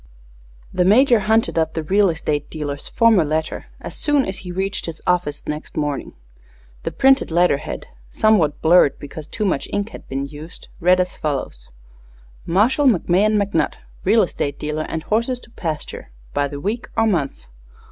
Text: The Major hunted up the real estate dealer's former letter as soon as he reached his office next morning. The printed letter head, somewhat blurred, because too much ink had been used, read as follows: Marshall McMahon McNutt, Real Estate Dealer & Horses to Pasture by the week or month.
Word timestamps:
The 0.73 0.83
Major 0.83 1.19
hunted 1.19 1.59
up 1.59 1.75
the 1.75 1.83
real 1.83 2.09
estate 2.09 2.49
dealer's 2.49 2.87
former 2.87 3.23
letter 3.23 3.67
as 3.81 3.95
soon 3.95 4.25
as 4.25 4.39
he 4.39 4.51
reached 4.51 4.87
his 4.87 4.99
office 5.05 5.45
next 5.47 5.77
morning. 5.77 6.13
The 6.81 6.89
printed 6.91 7.29
letter 7.29 7.57
head, 7.57 7.85
somewhat 8.09 8.63
blurred, 8.63 8.97
because 8.97 9.27
too 9.27 9.45
much 9.45 9.67
ink 9.71 9.89
had 9.89 10.09
been 10.09 10.25
used, 10.25 10.69
read 10.79 10.99
as 10.99 11.15
follows: 11.15 11.67
Marshall 12.47 12.87
McMahon 12.87 13.39
McNutt, 13.39 13.73
Real 14.03 14.23
Estate 14.23 14.57
Dealer 14.57 14.87
& 15.01 15.03
Horses 15.05 15.39
to 15.41 15.51
Pasture 15.51 16.09
by 16.33 16.47
the 16.47 16.59
week 16.59 16.87
or 16.97 17.05
month. 17.05 17.45